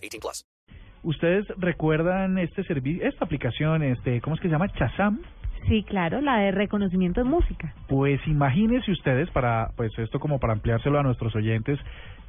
18 0.00 0.20
plus. 0.20 0.44
¿Ustedes 1.02 1.46
recuerdan 1.56 2.38
este 2.38 2.62
servicio, 2.64 3.06
esta 3.06 3.24
aplicación, 3.24 3.82
este, 3.82 4.20
¿cómo 4.20 4.36
es 4.36 4.42
que 4.42 4.48
se 4.48 4.52
llama? 4.52 4.68
Chazam. 4.68 5.20
Sí, 5.68 5.82
claro, 5.82 6.20
la 6.20 6.38
de 6.38 6.52
reconocimiento 6.52 7.22
de 7.22 7.28
música. 7.28 7.74
Pues 7.88 8.20
imagínense 8.26 8.90
ustedes, 8.90 9.30
para, 9.30 9.70
pues 9.76 9.92
esto 9.98 10.18
como 10.18 10.38
para 10.38 10.54
ampliárselo 10.54 10.98
a 10.98 11.02
nuestros 11.02 11.34
oyentes, 11.36 11.78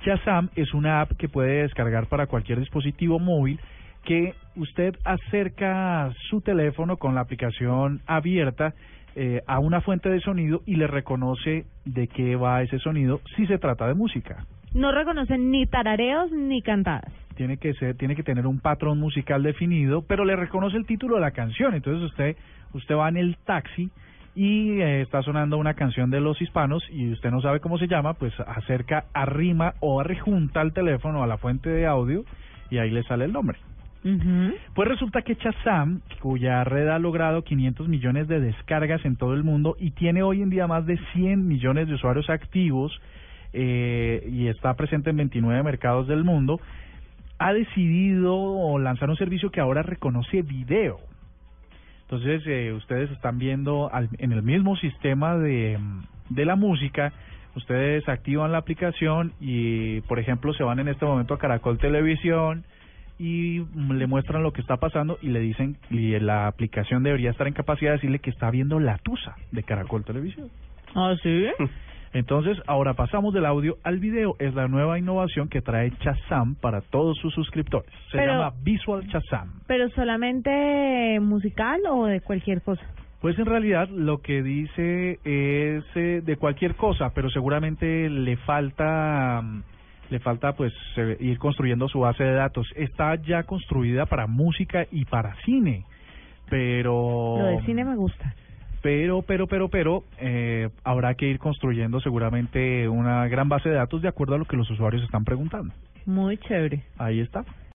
Chazam 0.04 0.50
es 0.56 0.74
una 0.74 1.02
app 1.02 1.12
que 1.18 1.30
puede 1.30 1.64
descargar 1.64 2.08
para 2.08 2.28
cualquier 2.28 2.60
dispositivo 2.60 3.20
móvil 3.20 3.60
que 4.04 4.34
usted 4.56 4.96
acerca 5.06 6.12
su 6.30 6.42
teléfono 6.42 6.98
con 6.98 7.16
la 7.16 7.22
aplicación 7.22 8.02
abierta 8.08 8.74
eh, 9.16 9.42
a 9.46 9.60
una 9.60 9.82
fuente 9.82 10.10
de 10.10 10.22
sonido 10.22 10.62
y 10.66 10.76
le 10.76 10.88
reconoce 10.88 11.66
de 11.86 12.08
qué 12.08 12.36
va 12.36 12.64
ese 12.64 12.80
sonido 12.80 13.22
si 13.36 13.46
se 13.46 13.58
trata 13.58 13.88
de 13.88 13.94
música. 13.94 14.46
No 14.74 14.92
reconocen 14.92 15.52
ni 15.52 15.68
tarareos 15.68 16.32
ni 16.32 16.62
cantadas. 16.62 17.12
Tiene 17.42 17.58
que 17.58 17.74
ser, 17.74 17.96
tiene 17.96 18.16
que 18.16 18.22
tener 18.22 18.46
un 18.46 18.60
patrón 18.60 19.00
musical 19.00 19.42
definido, 19.42 20.04
pero 20.04 20.26
le 20.26 20.36
reconoce 20.36 20.78
el 20.78 20.86
título 20.86 21.16
de 21.16 21.22
la 21.22 21.32
canción. 21.32 21.74
Entonces 21.74 22.04
usted, 22.04 22.36
usted 22.72 22.94
va 22.94 23.10
en 23.10 23.18
el 23.18 23.36
taxi 23.38 23.90
y 24.36 24.80
eh, 24.80 25.02
está 25.02 25.24
sonando 25.24 25.58
una 25.58 25.74
canción 25.74 26.12
de 26.12 26.22
los 26.22 26.40
hispanos 26.40 26.88
y 26.92 27.12
usted 27.12 27.32
no 27.32 27.42
sabe 27.42 27.60
cómo 27.60 27.80
se 27.80 27.88
llama, 27.88 28.14
pues 28.14 28.32
acerca, 28.42 29.06
arrima 29.12 29.74
o 29.80 30.00
arrejunta 30.00 30.62
el 30.62 30.72
teléfono 30.72 31.24
a 31.24 31.26
la 31.26 31.40
fuente 31.40 31.72
de 31.72 31.88
audio 31.88 32.26
y 32.70 32.78
ahí 32.78 32.92
le 32.92 33.02
sale 33.02 33.26
el 33.26 33.34
nombre. 33.34 33.58
Pues 34.76 34.88
resulta 34.88 35.24
que 35.24 35.36
Chazam, 35.36 36.02
cuya 36.22 36.64
red 36.64 36.90
ha 36.90 37.00
logrado 37.00 37.44
500 37.44 37.88
millones 37.88 38.28
de 38.28 38.40
descargas 38.40 39.04
en 39.04 39.16
todo 39.16 39.34
el 39.34 39.44
mundo 39.44 39.76
y 39.80 39.90
tiene 39.90 40.22
hoy 40.22 40.44
en 40.44 40.52
día 40.52 40.68
más 40.68 40.86
de 40.86 41.00
100 41.14 41.48
millones 41.48 41.88
de 41.88 41.96
usuarios 41.96 42.30
activos 42.30 43.02
eh, 43.52 44.30
y 44.32 44.48
está 44.48 44.76
presente 44.76 45.10
en 45.10 45.18
29 45.18 45.64
mercados 45.64 46.08
del 46.08 46.24
mundo, 46.24 46.62
ha 47.42 47.54
decidido 47.54 48.78
lanzar 48.78 49.10
un 49.10 49.18
servicio 49.18 49.50
que 49.50 49.60
ahora 49.60 49.82
reconoce 49.82 50.44
video. 50.44 51.00
Entonces, 52.04 52.44
eh, 52.46 52.72
ustedes 52.72 53.10
están 53.10 53.40
viendo 53.40 53.90
en 54.20 54.32
el 54.32 54.44
mismo 54.44 54.76
sistema 54.76 55.36
de, 55.38 55.80
de 56.30 56.46
la 56.46 56.56
música, 56.56 57.12
ustedes 57.56 58.08
activan 58.08 58.52
la 58.52 58.60
aplicación 58.60 59.34
y, 59.40 60.02
por 60.02 60.20
ejemplo, 60.20 60.54
se 60.54 60.64
van 60.64 60.80
en 60.80 60.90
este 60.90 61.04
momento 61.04 61.34
a 61.34 61.40
Caracol 61.40 61.80
Televisión, 61.80 62.64
y 63.18 63.66
le 63.76 64.08
muestran 64.08 64.42
lo 64.42 64.52
que 64.52 64.62
está 64.62 64.78
pasando 64.78 65.20
y 65.22 65.28
le 65.28 65.40
dicen 65.40 65.78
y 65.92 66.18
la 66.20 66.48
aplicación 66.48 67.04
debería 67.04 67.30
estar 67.30 67.48
en 67.48 67.54
capacidad 67.54 67.92
de 67.92 67.98
decirle 67.98 68.18
que 68.18 68.32
está 68.32 68.50
viendo 68.50 68.80
la 68.80 68.98
tusa 68.98 69.36
de 69.52 69.62
Caracol 69.62 70.04
Televisión. 70.04 70.50
¿Ah, 70.96 71.16
sí? 71.22 71.46
Entonces, 72.14 72.58
ahora 72.68 72.94
pasamos 72.94 73.34
del 73.34 73.46
audio 73.46 73.78
al 73.84 74.00
video. 74.00 74.36
Es 74.40 74.54
la 74.54 74.68
nueva 74.68 75.00
innovación 75.00 75.48
que 75.48 75.62
trae 75.62 75.92
Chazam 76.00 76.56
para 76.56 76.82
todos 76.82 77.18
sus 77.20 77.34
suscriptores. 77.34 77.90
Se 78.12 78.18
llama 78.18 78.54
Visual 78.64 79.08
Chazam. 79.08 79.62
¿Pero 79.68 79.90
solamente 79.92 81.20
musical 81.22 81.82
o 81.90 82.06
de 82.06 82.20
cualquier 82.22 82.62
cosa? 82.62 82.84
Pues 83.22 83.38
en 83.38 83.46
realidad 83.46 83.88
lo 83.90 84.18
que 84.22 84.42
dice 84.42 85.20
es 85.24 85.86
eh, 85.96 86.22
de 86.24 86.38
cualquier 86.38 86.76
cosa, 86.76 87.12
pero 87.14 87.30
seguramente 87.30 88.10
le 88.10 88.36
falta 88.38 89.44
le 90.10 90.20
falta 90.20 90.54
pues 90.54 90.74
ir 91.20 91.38
construyendo 91.40 91.88
su 91.88 92.02
base 92.02 92.24
de 92.24 92.34
datos. 92.34 92.68
Está 92.76 93.16
ya 93.16 93.44
construida 93.44 94.06
para 94.06 94.28
música 94.28 94.86
y 94.92 95.06
para 95.06 95.36
cine, 95.46 95.86
pero... 96.50 97.38
Lo 97.38 97.46
de 97.46 97.62
cine 97.62 97.86
me 97.86 97.96
gusta. 97.96 98.36
Pero, 98.82 99.22
pero, 99.22 99.48
pero, 99.48 99.70
pero, 99.70 100.04
eh, 100.20 100.70
habrá 100.84 101.14
que 101.14 101.28
ir 101.28 101.40
construyendo 101.40 102.00
seguramente 102.00 102.90
una 102.90 103.28
gran 103.28 103.48
base 103.48 103.70
de 103.70 103.76
datos 103.76 104.02
de 104.02 104.08
acuerdo 104.08 104.36
a 104.36 104.38
lo 104.38 104.46
que 104.46 104.58
los 104.58 104.70
usuarios 104.72 105.04
están 105.04 105.24
preguntando. 105.24 105.74
Muy 106.06 106.38
chévere. 106.38 106.84
Ahí 106.98 107.20
está. 107.20 107.46